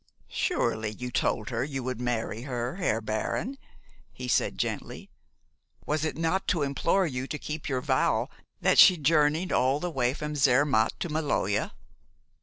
[0.31, 3.59] "Surely you told her you would marry her, Herr Baron?"
[4.11, 5.11] he said gently.
[5.85, 8.27] "Was it not to implore you to keep your vow
[8.61, 11.73] that she journeyed all the way from Zermatt to the Maloja?